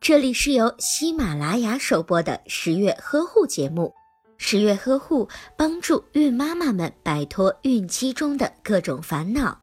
[0.00, 3.94] 这里是由喜马拉雅首播的十月呵护节目。
[4.36, 9.60] 十月呵护帮助孕妈妈们摆脱孕期中的各种烦恼。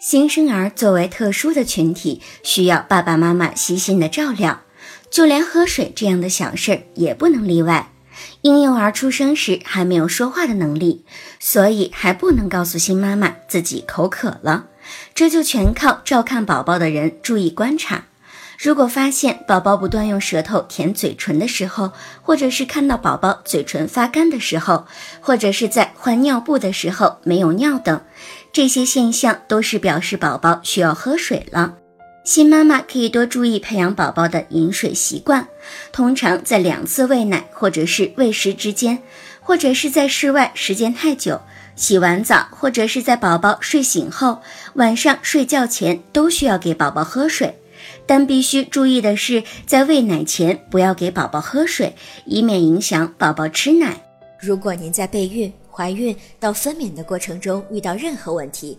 [0.00, 4.62] 新生儿作为特殊的群体，需要爸爸妈妈细心的照料，
[5.10, 7.93] 就连喝水这样的小事也不能例外。
[8.42, 11.04] 婴幼儿出生时还没有说话的能力，
[11.40, 14.66] 所以还不能告诉新妈妈自己口渴了，
[15.14, 18.04] 这就全靠照看宝宝的人注意观察。
[18.56, 21.92] 如果发现宝宝不断用舌头舔嘴唇的时候，
[22.22, 24.86] 或者是看到宝宝嘴唇发干的时候，
[25.20, 28.00] 或者是在换尿布的时候没有尿等，
[28.52, 31.74] 这些现象都是表示宝宝需要喝水了。
[32.24, 35.46] 新妈妈可以多注意培养宝宝的饮水习惯，
[35.92, 38.98] 通常在两次喂奶或者是喂食之间，
[39.42, 41.38] 或者是在室外时间太久，
[41.76, 44.40] 洗完澡或者是在宝宝睡醒后，
[44.76, 47.54] 晚上睡觉前都需要给宝宝喝水。
[48.06, 54.02] 但必须注意的是，在喂奶前不要给宝宝喝水，以免影响宝宝吃奶。
[54.40, 58.78] 如果您在备孕、怀孕到分娩的过程中遇到任何问题，